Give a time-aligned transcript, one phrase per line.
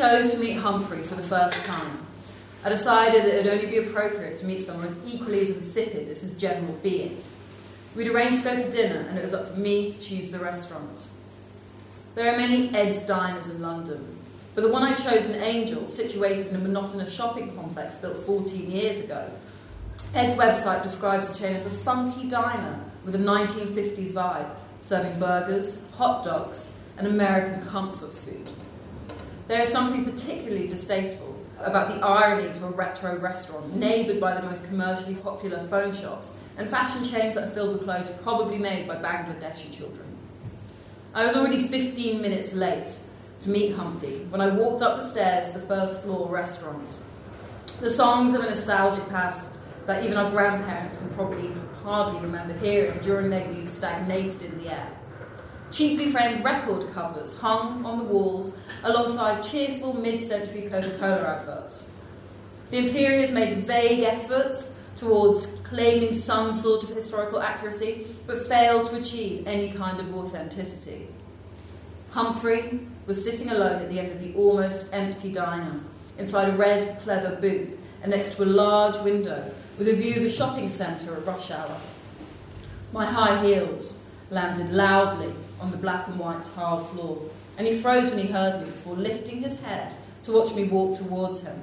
[0.00, 2.06] chose to meet Humphrey for the first time,
[2.64, 6.08] I decided that it would only be appropriate to meet someone as equally as insipid
[6.08, 7.22] as his general being.
[7.94, 10.38] We'd arranged to go for dinner, and it was up for me to choose the
[10.38, 11.04] restaurant.
[12.14, 14.16] There are many Ed's diners in London,
[14.54, 18.70] but the one I chose in Angel, situated in a monotonous shopping complex built 14
[18.70, 19.30] years ago.
[20.14, 24.48] Ed's website describes the chain as a funky diner with a 1950s vibe,
[24.80, 28.48] serving burgers, hot dogs, and American comfort food.
[29.50, 34.46] There is something particularly distasteful about the irony to a retro restaurant, neighboured by the
[34.46, 38.86] most commercially popular phone shops and fashion chains that are filled with clothes probably made
[38.86, 40.06] by Bangladeshi children.
[41.12, 42.96] I was already 15 minutes late
[43.40, 46.96] to meet Humpty when I walked up the stairs to the first floor restaurant.
[47.80, 51.50] The songs of a nostalgic past that even our grandparents can probably
[51.82, 54.92] hardly remember hearing during their youth stagnated in the air.
[55.72, 61.90] Cheaply framed record covers hung on the walls alongside cheerful mid century Coca Cola adverts.
[62.70, 68.96] The interiors made vague efforts towards claiming some sort of historical accuracy, but failed to
[68.96, 71.08] achieve any kind of authenticity.
[72.10, 75.80] Humphrey was sitting alone at the end of the almost empty diner,
[76.18, 80.22] inside a red pleather booth and next to a large window with a view of
[80.22, 81.80] the shopping centre at rush hour.
[82.92, 83.98] My high heels
[84.30, 88.58] landed loudly on the black and white tile floor, and he froze when he heard
[88.58, 91.60] me before lifting his head to watch me walk towards him.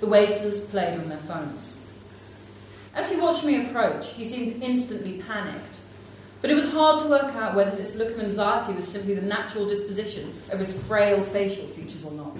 [0.00, 1.78] The waiters played on their phones.
[2.94, 5.82] As he watched me approach, he seemed instantly panicked.
[6.40, 9.20] But it was hard to work out whether this look of anxiety was simply the
[9.20, 12.38] natural disposition of his frail facial features or not.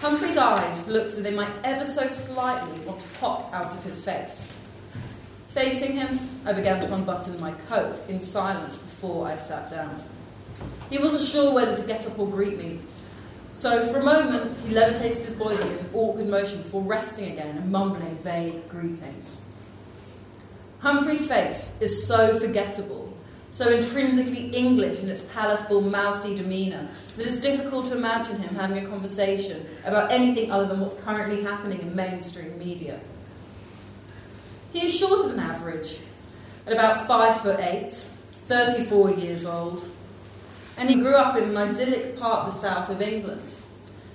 [0.00, 3.84] Humphrey's eyes looked as if they might ever so slightly want to pop out of
[3.84, 4.52] his face.
[5.50, 10.02] Facing him, I began to unbutton my coat in silence before I sat down.
[10.90, 12.80] He wasn't sure whether to get up or greet me,
[13.54, 17.56] so for a moment he levitated his body in an awkward motion before resting again
[17.56, 19.40] and mumbling vague greetings.
[20.80, 23.16] Humphrey's face is so forgettable,
[23.52, 28.84] so intrinsically English in its palatable, mousy demeanour, that it's difficult to imagine him having
[28.84, 33.00] a conversation about anything other than what's currently happening in mainstream media.
[34.72, 35.98] He is shorter than average,
[36.66, 37.92] at about five foot eight,
[38.32, 39.88] 34 years old,
[40.76, 43.54] and he grew up in an idyllic part of the south of England.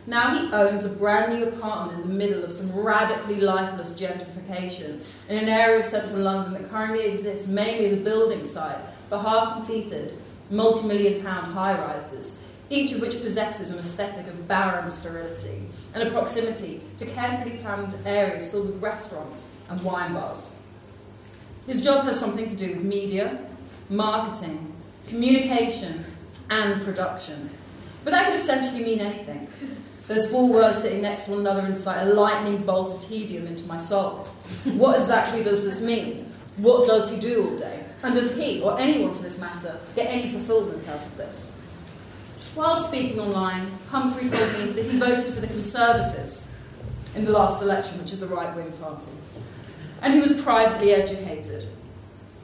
[0.08, 5.04] Now he owns a brand new apartment in the middle of some radically lifeless gentrification
[5.30, 9.20] in an area of central London that currently exists mainly as a building site for
[9.20, 10.18] half completed,
[10.50, 12.36] multi million pound high rises,
[12.70, 17.96] each of which possesses an aesthetic of barren sterility and a proximity to carefully planned
[18.06, 20.56] areas filled with restaurants and wine bars.
[21.66, 23.40] His job has something to do with media,
[23.90, 24.74] marketing,
[25.08, 26.04] communication,
[26.50, 27.50] and production.
[28.04, 29.48] But that could essentially mean anything.
[30.08, 33.64] There's four words sitting next to one another incite a lightning bolt of tedium into
[33.66, 34.28] my soul.
[34.66, 36.32] What exactly does this mean?
[36.58, 37.84] What does he do all day?
[38.04, 41.56] And does he, or anyone for this matter, get any fulfillment out of this?
[42.56, 46.56] While speaking online, Humphrey told me that he voted for the Conservatives
[47.16, 49.12] in the last election, which is the right wing party.
[50.02, 51.66] And he was privately educated.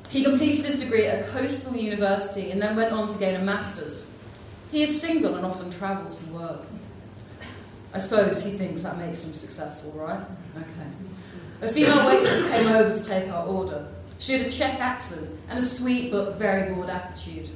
[0.09, 3.43] He completed his degree at a coastal university and then went on to gain a
[3.43, 4.09] master's.
[4.71, 6.61] He is single and often travels for work.
[7.93, 10.21] I suppose he thinks that makes him successful, right?
[10.55, 10.89] Okay.
[11.61, 13.87] A female waitress came over to take our order.
[14.19, 17.49] She had a Czech accent and a sweet but very bored attitude.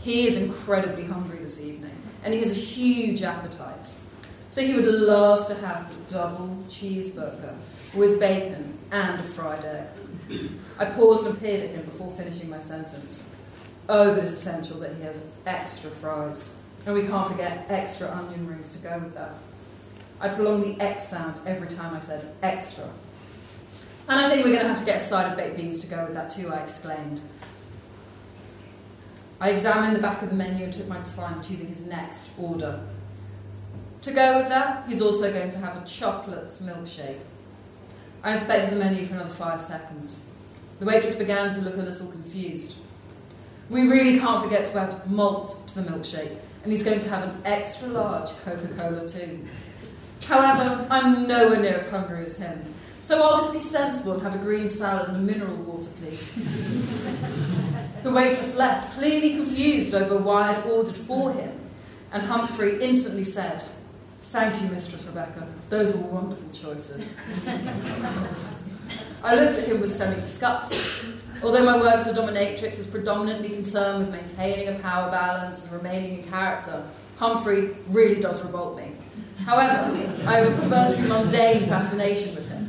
[0.00, 3.92] He is incredibly hungry this evening, and he has a huge appetite.
[4.48, 7.54] So he would love to have the double cheeseburger
[7.94, 10.50] with bacon and a fried egg.
[10.78, 13.28] I paused and peered at him before finishing my sentence.
[13.88, 16.54] Oh, but it's essential that he has extra fries.
[16.86, 19.34] And we can't forget extra onion rings to go with that.
[20.20, 22.88] I prolonged the X sound every time I said extra.
[24.08, 25.86] And I think we're going to have to get a side of baked beans to
[25.86, 27.20] go with that too, I exclaimed.
[29.40, 32.80] I examined the back of the menu and took my time choosing his next order.
[34.02, 37.20] To go with that, he's also going to have a chocolate milkshake.
[38.22, 40.24] I inspected the menu for another five seconds.
[40.80, 42.76] The waitress began to look a little confused.
[43.70, 47.24] We really can't forget to add malt to the milkshake, and he's going to have
[47.24, 49.44] an extra large Coca Cola too.
[50.24, 52.74] However, I'm nowhere near as hungry as him,
[53.04, 56.34] so I'll just be sensible and have a green salad and a mineral water, please.
[58.02, 61.58] the waitress left, clearly confused over why I'd ordered for him,
[62.12, 63.64] and Humphrey instantly said,
[64.30, 65.48] Thank you, Mistress Rebecca.
[65.70, 67.16] Those were wonderful choices.
[69.24, 70.74] I looked at him with semi disgust.
[71.42, 75.72] Although my work as a dominatrix is predominantly concerned with maintaining a power balance and
[75.72, 76.84] remaining in character,
[77.16, 78.92] Humphrey really does revolt me.
[79.46, 79.96] However,
[80.26, 82.68] I have a perversely mundane fascination with him.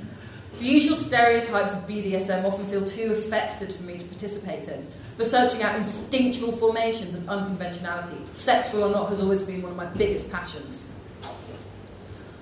[0.60, 5.28] The usual stereotypes of BDSM often feel too affected for me to participate in, but
[5.28, 9.86] searching out instinctual formations of unconventionality, sexual or not, has always been one of my
[9.86, 10.94] biggest passions.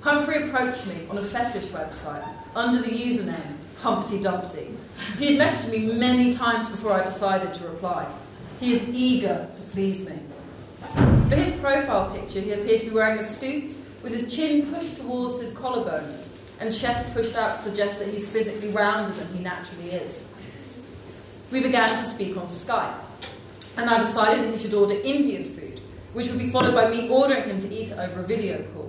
[0.02, 4.70] Humphrey approached me on a fetish website under the username Humpty Dumpty.
[5.18, 8.08] He had messaged me many times before I decided to reply.
[8.60, 10.20] He is eager to please me.
[11.30, 14.98] For his profile picture, he appeared to be wearing a suit with his chin pushed
[14.98, 16.18] towards his collarbone
[16.60, 20.34] and chest pushed out to suggest that he's physically rounder than he naturally is.
[21.52, 22.96] We began to speak on Skype,
[23.78, 25.80] and I decided that he should order Indian food,
[26.14, 28.87] which would be followed by me ordering him to eat over a video call.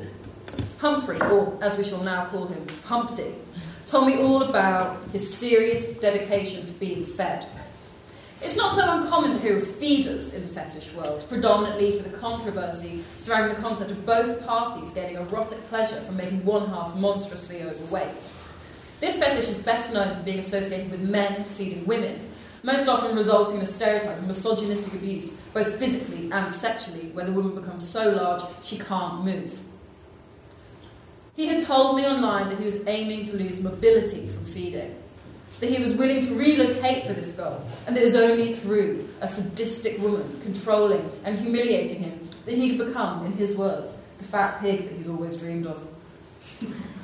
[0.78, 3.34] Humphrey, or as we shall now call him, Humpty,
[3.86, 7.46] told me all about his serious dedication to being fed.
[8.40, 12.16] It's not so uncommon to hear of feeders in the fetish world, predominantly for the
[12.16, 17.64] controversy surrounding the concept of both parties getting erotic pleasure from making one half monstrously
[17.64, 18.30] overweight.
[19.00, 22.20] This fetish is best known for being associated with men feeding women,
[22.62, 27.32] most often resulting in a stereotype of misogynistic abuse, both physically and sexually, where the
[27.32, 29.60] woman becomes so large she can't move.
[31.38, 34.96] He had told me online that he was aiming to lose mobility from feeding,
[35.60, 39.08] that he was willing to relocate for this goal, and that it was only through
[39.20, 44.24] a sadistic woman controlling and humiliating him that he could become, in his words, the
[44.24, 45.86] fat pig that he's always dreamed of.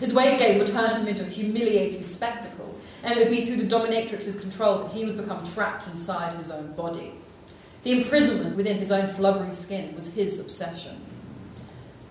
[0.01, 3.63] His weight gain would turn him into a humiliating spectacle, and it would be through
[3.63, 7.13] the dominatrix's control that he would become trapped inside his own body.
[7.85, 11.04] The imprisonment within his own flubbery skin was his obsession.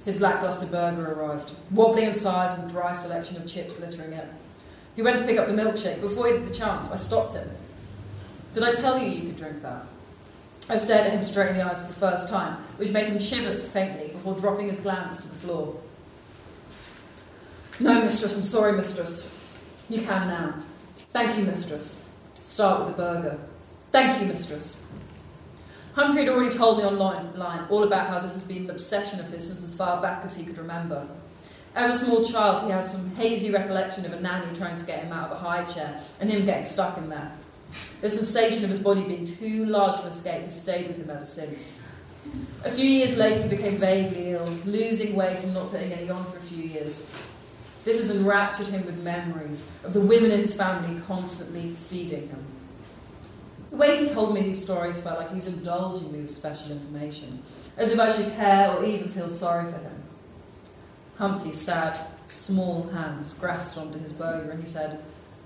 [0.05, 4.27] His lackluster burger arrived, wobbling in size with a dry selection of chips littering it.
[4.95, 6.01] He went to pick up the milkshake.
[6.01, 7.49] Before he had the chance, I stopped him.
[8.53, 9.85] Did I tell you you could drink that?
[10.69, 13.19] I stared at him straight in the eyes for the first time, which made him
[13.19, 15.75] shiver faintly before dropping his glance to the floor.
[17.79, 19.37] No, mistress, I'm sorry, mistress.
[19.89, 20.53] You can now.
[21.11, 22.05] Thank you, mistress.
[22.41, 23.39] Start with the burger.
[23.91, 24.83] Thank you, mistress.
[25.95, 29.29] Humphrey had already told me online all about how this has been an obsession of
[29.29, 31.07] his since as far back as he could remember.
[31.75, 35.03] As a small child, he has some hazy recollection of a nanny trying to get
[35.03, 37.31] him out of a high chair and him getting stuck in there.
[38.01, 41.25] The sensation of his body being too large to escape has stayed with him ever
[41.25, 41.83] since.
[42.63, 46.25] A few years later, he became vaguely ill, losing weight and not putting any on
[46.25, 47.07] for a few years.
[47.85, 52.45] This has enraptured him with memories of the women in his family constantly feeding him.
[53.73, 56.71] The way he told me these stories felt like he was indulging me with special
[56.71, 57.41] information,
[57.75, 60.03] as if I should care or even feel sorry for him.
[61.17, 64.99] Humpty's sad, small hands grasped onto his burger and he said,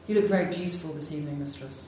[0.07, 1.87] You look very beautiful this evening, mistress.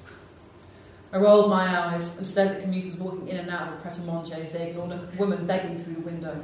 [1.12, 4.36] I rolled my eyes and stared at commuters walking in and out of a pret-a-manger
[4.36, 6.42] as they ignored a woman begging through the window.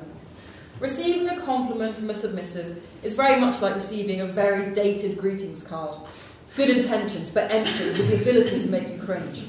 [0.81, 5.65] Receiving a compliment from a submissive is very much like receiving a very dated greetings
[5.65, 5.95] card.
[6.55, 9.45] Good intentions, but empty, with the ability to make you cringe.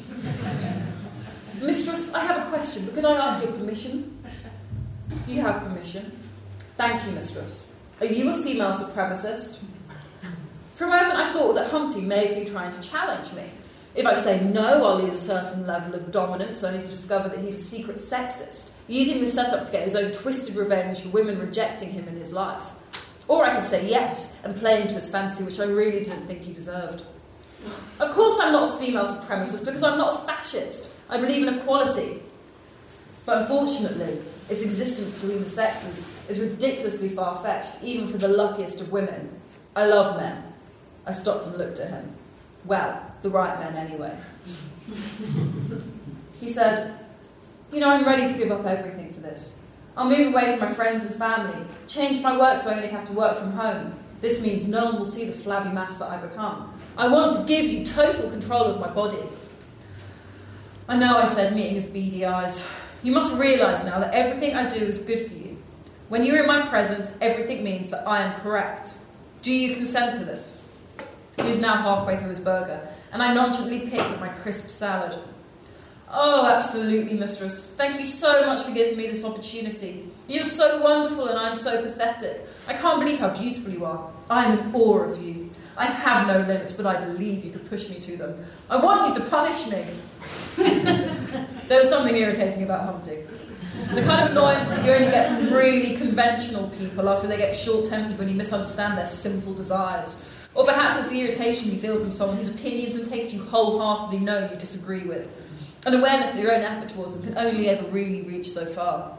[1.62, 4.18] Mistress, I have a question, but could I ask your permission?
[5.28, 6.10] You have permission.
[6.76, 7.72] Thank you, mistress.
[8.00, 9.62] Are you a female supremacist?
[10.74, 13.50] For a moment, I thought that Humpty may be trying to challenge me.
[13.94, 17.38] If I say no, I'll lose a certain level of dominance, only to discover that
[17.38, 21.38] he's a secret sexist, using the setup to get his own twisted revenge for women
[21.38, 22.64] rejecting him in his life.
[23.28, 26.42] Or I could say yes and play into his fantasy, which I really didn't think
[26.42, 27.02] he deserved.
[27.98, 30.92] Of course, I'm not a female supremacist because I'm not a fascist.
[31.08, 32.22] I believe in equality.
[33.24, 38.80] But unfortunately, its existence between the sexes is ridiculously far fetched, even for the luckiest
[38.80, 39.40] of women.
[39.74, 40.42] I love men.
[41.04, 42.12] I stopped and looked at him.
[42.64, 44.16] Well, the right men anyway.
[46.40, 46.98] he said,
[47.72, 49.60] You know, I'm ready to give up everything for this.
[49.96, 53.06] I'll move away from my friends and family, change my work so I only have
[53.06, 53.94] to work from home.
[54.20, 56.72] This means no one will see the flabby mass that I become.
[56.98, 59.22] I want to give you total control of my body.
[60.88, 62.66] I know I said meeting his beady eyes.
[63.02, 65.56] You must realise now that everything I do is good for you.
[66.08, 68.94] When you're in my presence, everything means that I am correct.
[69.42, 70.72] Do you consent to this?
[71.36, 75.16] He was now halfway through his burger, and I nonchalantly picked at my crisp salad.
[76.08, 77.72] Oh, absolutely, mistress.
[77.76, 80.06] Thank you so much for giving me this opportunity.
[80.28, 82.46] You're so wonderful, and I'm so pathetic.
[82.68, 84.10] I can't believe how beautiful you are.
[84.30, 85.50] I'm in awe of you.
[85.76, 88.44] I have no limits, but I believe you could push me to them.
[88.70, 89.84] I want you to punish me.
[91.68, 93.24] there was something irritating about Humpty.
[93.94, 97.54] The kind of annoyance that you only get from really conventional people after they get
[97.54, 100.16] short tempered when you misunderstand their simple desires.
[100.54, 104.24] Or perhaps it's the irritation you feel from someone whose opinions and tastes you wholeheartedly
[104.24, 105.28] know you disagree with.
[105.86, 109.16] An awareness that your own effort towards them can only ever really reach so far.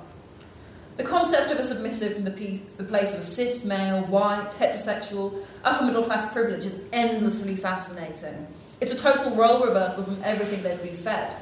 [0.98, 4.50] The concept of a submissive from the, piece, the place of a cis male, white,
[4.50, 8.48] heterosexual, upper middle class privilege is endlessly fascinating.
[8.82, 11.34] It's a total role reversal from everything they've been fed.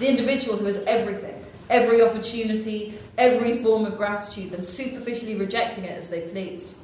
[0.00, 5.96] The individual who has everything, every opportunity, every form of gratitude, then superficially rejecting it
[5.96, 6.78] as they please.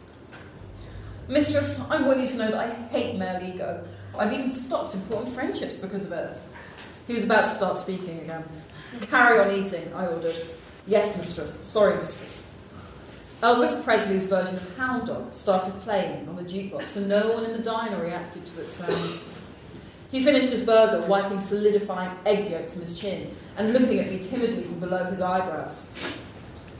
[1.28, 3.86] Mistress, I want you to know that I hate male ego.
[4.18, 6.40] I've even stopped important friendships because of it.
[7.06, 8.44] He was about to start speaking again.
[9.10, 10.36] Carry on eating, I ordered.
[10.86, 11.58] Yes, mistress.
[11.60, 12.50] Sorry, mistress.
[13.42, 17.52] Elvis Presley's version of Hound Dog started playing on the jukebox, and no one in
[17.52, 19.34] the diner reacted to its sounds.
[20.10, 24.18] He finished his burger, wiping solidifying egg yolk from his chin and looking at me
[24.18, 25.90] timidly from below his eyebrows.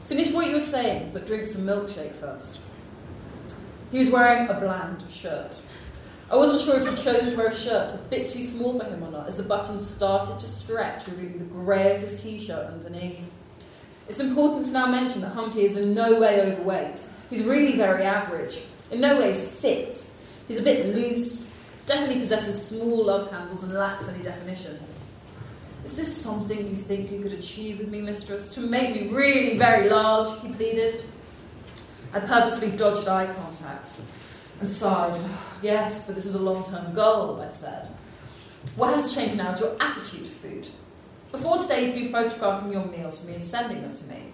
[0.06, 2.60] Finish what you were saying, but drink some milkshake first.
[3.90, 5.60] He was wearing a bland shirt.
[6.34, 8.84] I wasn't sure if he'd chosen to wear a shirt a bit too small for
[8.86, 12.40] him or not, as the buttons started to stretch, revealing the grey of his t
[12.40, 13.30] shirt underneath.
[14.08, 17.06] It's important to now mention that Humpty is in no way overweight.
[17.30, 18.64] He's really very average.
[18.90, 20.04] In no way is fit.
[20.48, 21.54] He's a bit loose,
[21.86, 24.76] definitely possesses small love handles, and lacks any definition.
[25.84, 28.50] Is this something you think you could achieve with me, mistress?
[28.56, 31.00] To make me really very large, he pleaded.
[32.12, 33.92] I purposely dodged eye contact
[34.60, 35.20] and sighed.
[35.64, 37.88] Yes, but this is a long term goal, I said.
[38.76, 40.68] What has changed now is your attitude to food.
[41.32, 44.24] Before today, you've been photographing your meals for me and sending them to me.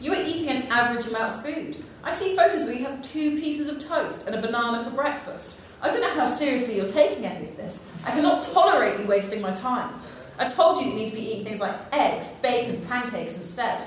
[0.00, 1.84] You are eating an average amount of food.
[2.04, 5.60] I see photos where you have two pieces of toast and a banana for breakfast.
[5.82, 7.84] I don't know how seriously you're taking any of this.
[8.06, 9.92] I cannot tolerate you wasting my time.
[10.38, 13.82] I told you you need to be eating things like eggs, bacon, pancakes instead.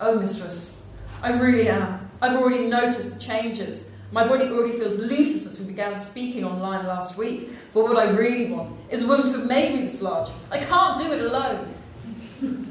[0.00, 0.82] Oh, mistress,
[1.22, 2.10] I really am.
[2.20, 3.87] I've already noticed the changes.
[4.10, 7.50] My body already feels looser since we began speaking online last week.
[7.74, 10.30] But what I really want is a woman to have made me this large.
[10.50, 11.74] I can't do it alone.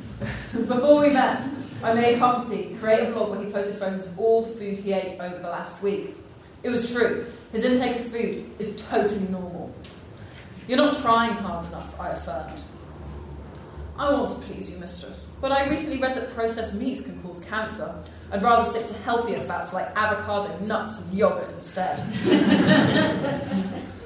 [0.68, 1.48] Before we met,
[1.84, 4.94] I made Humpty create a blog where he posted photos of all the food he
[4.94, 6.16] ate over the last week.
[6.64, 7.28] It was true.
[7.52, 9.74] His intake of food is totally normal.
[10.68, 12.64] You're not trying hard enough, I affirmed.
[14.00, 17.40] I want to please you, mistress, but I recently read that processed meats can cause
[17.40, 17.96] cancer.
[18.32, 22.00] I'd rather stick to healthier fats like avocado, nuts, and yogurt instead.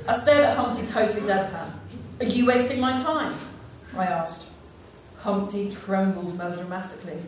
[0.07, 1.71] I stared at Humpty totally deadpan.
[2.21, 3.35] Are you wasting my time?
[3.97, 4.49] I asked.
[5.17, 7.19] Humpty trembled melodramatically.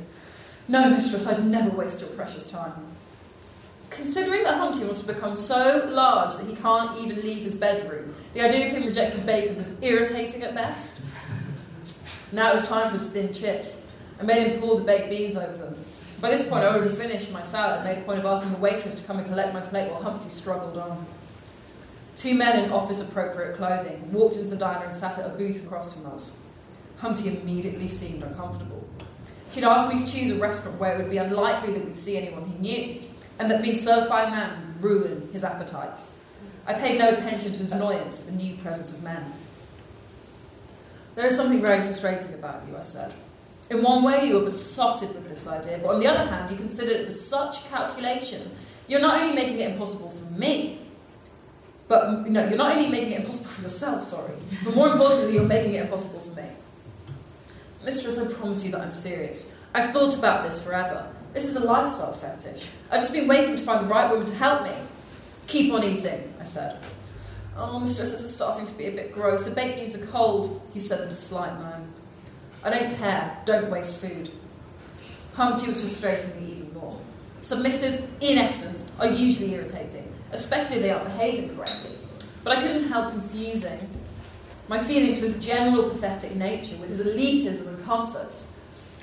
[0.69, 2.71] No, mistress, I'd never waste your precious time.
[3.89, 8.15] Considering that Humpty wants to become so large that he can't even leave his bedroom,
[8.33, 11.01] the idea of him rejecting bacon was irritating at best.
[12.33, 13.85] Now it was time for thin chips.
[14.19, 15.77] I made him pour the baked beans over them.
[16.19, 18.57] By this point, I already finished my salad and made a point of asking the
[18.57, 21.05] waitress to come and collect my plate while Humpty struggled on.
[22.17, 25.63] Two men in office appropriate clothing walked into the diner and sat at a booth
[25.63, 26.39] across from us.
[26.97, 28.87] Humpty immediately seemed uncomfortable.
[29.51, 32.17] He'd asked me to choose a restaurant where it would be unlikely that we'd see
[32.17, 33.01] anyone he knew,
[33.37, 36.01] and that being served by a man would ruin his appetite.
[36.65, 39.33] I paid no attention to his annoyance at the new presence of men.
[41.15, 43.13] There is something very frustrating about you, I said.
[43.69, 46.57] In one way, you are besotted with this idea, but on the other hand, you
[46.57, 48.51] consider it with such calculation.
[48.87, 50.79] You're not only making it impossible for me,
[51.87, 55.73] but you're not only making it impossible for yourself, sorry, but more importantly, you're making
[55.75, 56.47] it impossible for me.
[57.83, 59.53] Mistress, I promise you that I'm serious.
[59.73, 61.11] I've thought about this forever.
[61.33, 62.67] This is a lifestyle fetish.
[62.91, 64.71] I've just been waiting to find the right woman to help me.
[65.47, 66.79] Keep on eating, I said.
[67.55, 69.45] Oh, mistress, this is starting to be a bit gross.
[69.45, 71.93] The baked beans are cold, he said with a slight moan.
[72.63, 73.37] I don't care.
[73.45, 74.29] Don't waste food.
[75.35, 76.99] Humpty was frustrating me even more.
[77.41, 81.91] Submissives, in essence, are usually irritating, especially if they aren't behaving correctly.
[82.43, 83.87] But I couldn't help confusing
[84.67, 88.33] my feelings for his general pathetic nature with his elitism and comfort.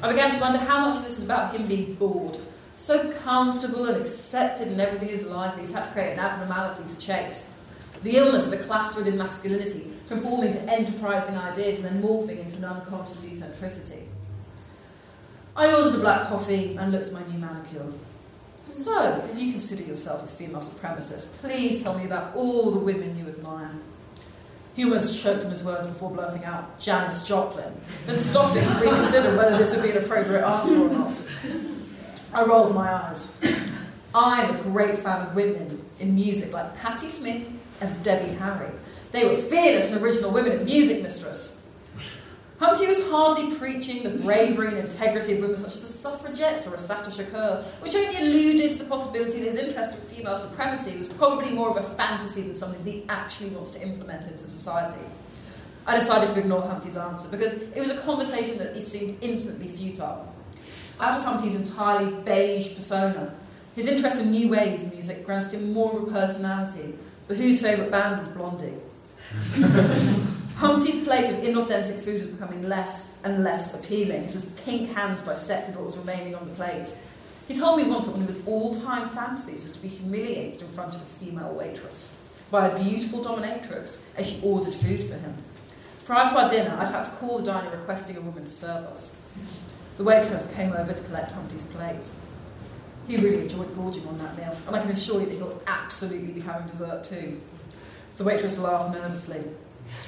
[0.03, 2.39] I began to wonder how much of this is about him being bored,
[2.79, 6.19] so comfortable and accepted in everything in his life that he's had to create an
[6.21, 7.53] abnormality to chase.
[8.03, 12.65] The illness of a class-ridden masculinity, conforming to enterprising ideas and then morphing into an
[12.65, 14.09] unconscious eccentricity.
[15.55, 17.93] I ordered a black coffee and looked at my new manicure.
[18.67, 23.19] So, if you consider yourself a female supremacist, please tell me about all the women
[23.19, 23.73] you admire.
[24.75, 27.73] He almost choked on his words before blurting out Janis Joplin,
[28.07, 31.27] then stopped it to reconsider whether this would be an appropriate answer or not.
[32.33, 33.33] I rolled my eyes.
[34.15, 38.71] I'm a great fan of women in music like Patti Smith and Debbie Harry.
[39.13, 41.61] They were fearless and original women in music, mistress.
[42.61, 46.75] Humpty was hardly preaching the bravery and integrity of women such as the suffragettes or
[46.75, 51.09] Assata Shakur, which only alluded to the possibility that his interest in female supremacy was
[51.09, 55.01] probably more of a fantasy than something he actually wants to implement into society.
[55.87, 60.31] I decided to ignore Humpty's answer because it was a conversation that seemed instantly futile.
[61.01, 63.35] Out of Humpty's entirely beige persona,
[63.75, 66.95] his interest in new wave music granted him more of a personality,
[67.31, 68.75] but whose favourite band is Blondie?
[70.57, 75.23] Humpty's plate of inauthentic food was becoming less and less appealing as his pink hands
[75.23, 76.93] dissected what was remaining on the plate.
[77.47, 80.67] He told me once that one of his all-time fantasies was to be humiliated in
[80.71, 82.21] front of a female waitress
[82.51, 85.37] by a beautiful dominatrix as she ordered food for him.
[86.07, 88.87] Prior to our dinner, I'd had to call the diner requesting a woman to serve
[88.87, 89.15] us.
[89.99, 92.13] The waitress came over to collect Humpty's plate.
[93.07, 96.33] He really enjoyed gorging on that meal, and I can assure you that he'll absolutely
[96.33, 97.41] be having dessert too.
[98.17, 99.43] The waitress laughed nervously.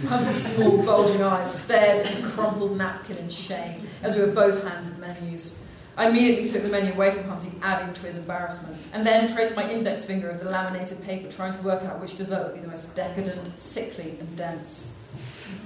[0.07, 4.63] Humpty's small, bulging eyes stared at his crumpled napkin in shame as we were both
[4.63, 5.63] handed menus.
[5.97, 9.55] I immediately took the menu away from Humpty, adding to his embarrassment, and then traced
[9.55, 12.61] my index finger of the laminated paper, trying to work out which dessert would be
[12.61, 14.93] the most decadent, sickly, and dense.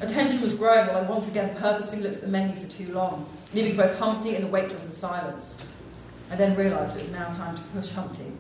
[0.01, 3.27] Attention was growing while I once again purposefully looked at the menu for too long,
[3.55, 5.65] leaving both Humpty and the waitress in silence.
[6.31, 8.33] I then realised it was now time to push Humpty.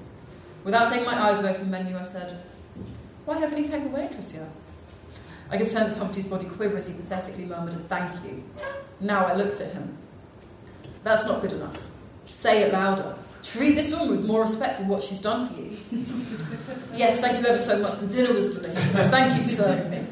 [0.64, 2.40] Without taking my eyes away from the menu, I said,
[3.25, 4.50] Why haven't you thanked the waitress yet?
[5.50, 8.43] I could sense Humpty's body quiver as he pathetically murmured a thank you.
[9.00, 9.97] Now I looked at him.
[11.05, 11.87] That's not good enough.
[12.25, 13.16] Say it louder.
[13.45, 15.76] Treat this woman with more respect for what she's done for you.
[16.95, 17.99] yes, thank you ever so much.
[17.99, 19.11] The dinner was delicious.
[19.11, 20.05] Thank you for serving me.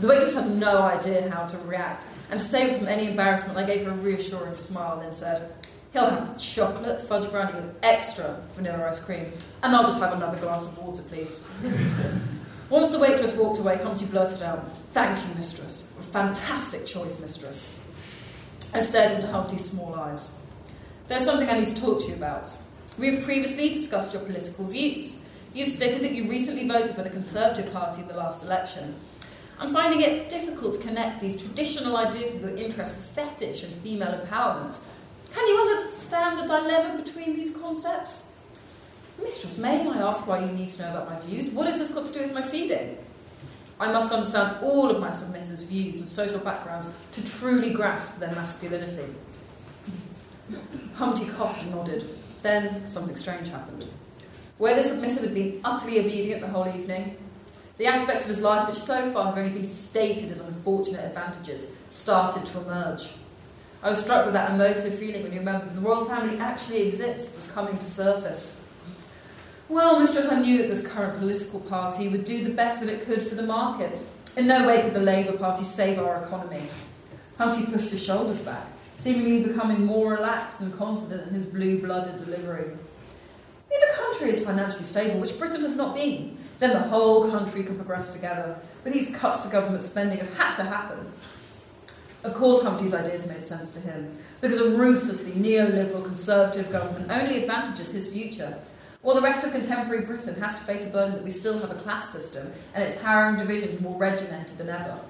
[0.00, 3.58] The waitress had no idea how to react, and to save her from any embarrassment,
[3.58, 5.52] I gave her a reassuring smile and then said,
[5.92, 9.26] He'll have chocolate fudge brownie with extra vanilla ice cream,
[9.62, 11.44] and I'll just have another glass of water, please.
[12.70, 15.90] Once the waitress walked away, Humpty blurted out, Thank you, mistress.
[15.98, 17.80] A fantastic choice, mistress.
[18.72, 20.38] I stared into Humpty's small eyes.
[21.08, 22.56] There's something I need to talk to you about.
[22.98, 25.22] We have previously discussed your political views.
[25.52, 28.94] You've stated that you recently voted for the Conservative Party in the last election.
[29.58, 33.72] I'm finding it difficult to connect these traditional ideas with your interest for fetish and
[33.74, 34.78] female empowerment.
[35.34, 35.60] Can you
[36.40, 38.32] the dilemma between these concepts?
[39.22, 41.50] Mistress, may I ask why you need to know about my views?
[41.50, 42.98] What has this got to do with my feeding?
[43.78, 48.32] I must understand all of my submissives' views and social backgrounds to truly grasp their
[48.32, 49.14] masculinity.
[50.94, 52.08] Humpty coughed and nodded.
[52.42, 53.86] Then something strange happened.
[54.58, 57.16] Where the submissive had been utterly obedient the whole evening,
[57.78, 61.72] the aspects of his life which so far have only been stated as unfortunate advantages
[61.88, 63.12] started to emerge.
[63.82, 66.86] I was struck with that emotive feeling when you remember that the royal family actually
[66.88, 68.62] exists was coming to surface.
[69.70, 73.06] Well, mistress, I knew that this current political party would do the best that it
[73.06, 74.04] could for the market.
[74.36, 76.62] In no way could the Labour Party save our economy.
[77.38, 82.18] Humpty pushed his shoulders back, seemingly becoming more relaxed and confident in his blue blooded
[82.18, 82.72] delivery.
[83.70, 87.62] If a country is financially stable, which Britain has not been, then the whole country
[87.62, 88.56] can progress together.
[88.84, 91.12] But these cuts to government spending have had to happen.
[92.22, 97.42] Of course, Humpty's ideas made sense to him, because a ruthlessly neoliberal conservative government only
[97.42, 98.58] advantages his future.
[99.00, 101.70] While the rest of contemporary Britain has to face a burden that we still have
[101.70, 105.00] a class system and its harrowing divisions more regimented than ever.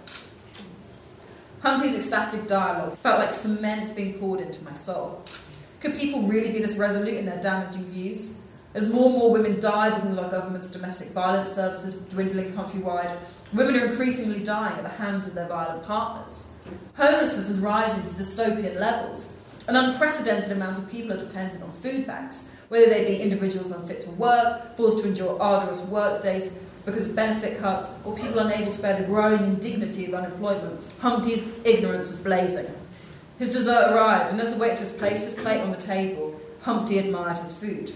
[1.62, 5.25] Humpty's ecstatic dialogue felt like cement being poured into my soul.
[5.81, 8.37] Could people really be this resolute in their damaging views?
[8.73, 13.17] As more and more women die because of our government's domestic violence services dwindling countrywide,
[13.53, 16.47] women are increasingly dying at the hands of their violent partners.
[16.97, 19.37] Homelessness is rising to dystopian levels.
[19.67, 24.03] An unprecedented amount of people are dependent on food banks, whether they be individuals unfit
[24.03, 28.71] to work, forced to endure arduous work days because of benefit cuts, or people unable
[28.71, 30.81] to bear the growing indignity of unemployment.
[31.01, 32.73] Humpty's ignorance was blazing.
[33.39, 37.39] His dessert arrived, and as the waitress placed his plate on the table, Humpty admired
[37.39, 37.93] his food.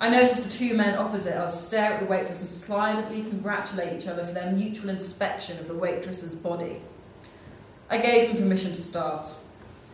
[0.00, 4.06] I noticed the two men opposite us stare at the waitress and silently congratulate each
[4.06, 6.76] other for their mutual inspection of the waitress's body.
[7.90, 9.26] I gave him permission to start.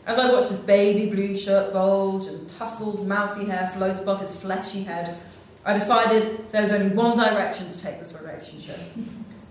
[0.06, 4.36] As I watched his baby blue shirt bulge and tousled, mousy hair float above his
[4.36, 5.16] fleshy head,
[5.64, 8.78] I decided there was only one direction to take this relationship.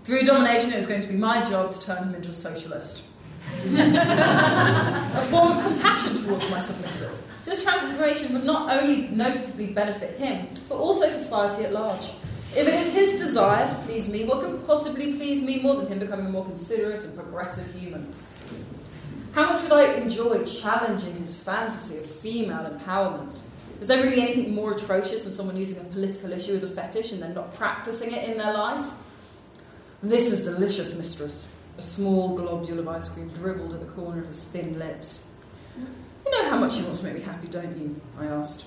[0.04, 3.02] Through domination, it was going to be my job to turn him into a socialist.
[3.64, 7.23] a form of compassion towards my submissive.
[7.44, 12.10] This transformation would not only noticeably benefit him, but also society at large.
[12.56, 15.88] If it is his desire to please me, what could possibly please me more than
[15.88, 18.14] him becoming a more considerate and progressive human?
[19.32, 23.42] How much would I enjoy challenging his fantasy of female empowerment?
[23.80, 27.12] Is there really anything more atrocious than someone using a political issue as a fetish
[27.12, 28.92] and then not practicing it in their life?
[30.02, 31.56] This is delicious, mistress.
[31.76, 35.26] A small globule of ice cream dribbled at the corner of his thin lips.
[36.24, 38.00] You know how much you want to make me happy, don't you?
[38.18, 38.66] I asked.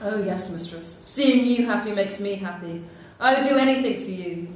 [0.00, 0.98] Oh, yes, mistress.
[1.02, 2.82] Seeing you happy makes me happy.
[3.20, 4.48] I would do anything for you.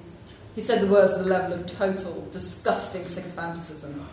[0.56, 4.06] He said the words at the level of total, disgusting sycophanticism.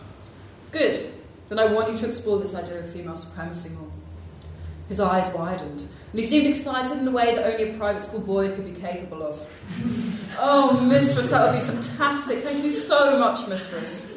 [0.72, 1.00] Good.
[1.50, 3.90] Then I want you to explore this idea of female supremacy more.
[4.90, 5.80] His eyes widened,
[6.12, 8.80] and he seemed excited in a way that only a private school boy could be
[8.80, 9.64] capable of.
[10.36, 12.40] Oh, mistress, that would be fantastic.
[12.40, 14.12] Thank you so much, mistress.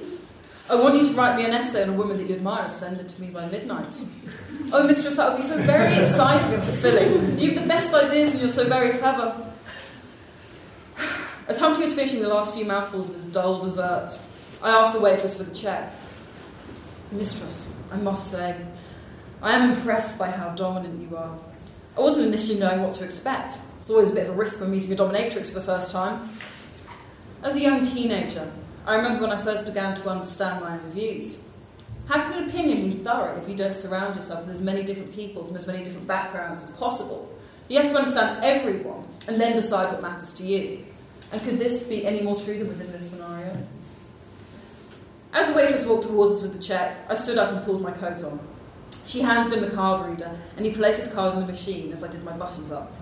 [0.69, 2.73] I want you to write me an essay on a woman that you admire and
[2.73, 4.01] send it to me by midnight.
[4.73, 7.39] Oh, mistress, that would be so very exciting and fulfilling.
[7.39, 9.53] You've the best ideas and you're so very clever.
[11.49, 14.19] As Humpty was finishing the last few mouthfuls of his dull dessert,
[14.61, 15.93] I asked the waitress for the cheque.
[17.13, 18.57] Mistress, I must say,
[19.41, 21.39] I am impressed by how dominant you are.
[21.97, 23.59] I wasn't initially knowing what to expect.
[23.79, 26.29] It's always a bit of a risk when meeting a dominatrix for the first time.
[27.45, 28.51] As a young teenager,
[28.87, 31.43] I remember when I first began to understand my own views.
[32.07, 35.13] How can an opinion be thorough if you don't surround yourself with as many different
[35.13, 37.29] people from as many different backgrounds as possible?
[37.69, 40.85] You have to understand everyone and then decide what matters to you.
[41.33, 43.67] And could this be any more true than within this scenario?
[45.33, 47.91] As the waitress walked towards us with the cheque, I stood up and pulled my
[47.91, 48.39] coat on.
[49.07, 52.05] She handed him the card reader, and he placed his card in the machine as
[52.05, 52.93] I did my buttons up.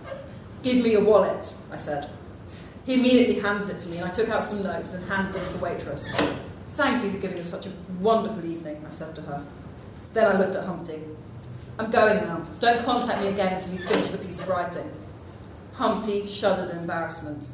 [0.62, 2.08] Give me your wallet, I said.
[2.84, 5.46] He immediately handed it to me, and I took out some notes and handed them
[5.46, 6.14] to the waitress.
[6.76, 9.44] Thank you for giving us such a wonderful evening, I said to her.
[10.12, 11.00] Then I looked at Humpty.
[11.78, 12.42] I'm going now.
[12.60, 14.90] Don't contact me again until you finish the piece of writing.
[15.74, 17.48] Humpty shuddered in embarrassment,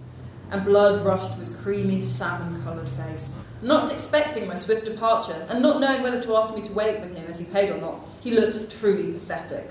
[0.51, 3.45] and blood rushed to his creamy, salmon coloured face.
[3.63, 7.17] Not expecting my swift departure, and not knowing whether to ask me to wait with
[7.17, 9.71] him as he paid or not, he looked truly pathetic.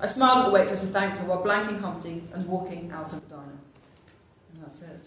[0.00, 3.28] I smiled at the waitress and thanked her while blanking Humpty and walking out of
[3.28, 3.55] the diner.
[4.66, 4.98] That's it.